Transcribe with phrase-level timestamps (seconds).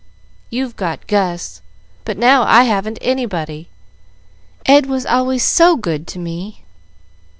[0.49, 1.61] "You've got Gus,
[2.05, 3.69] but now I haven't anybody.
[4.65, 6.63] Ed was always so good to me!"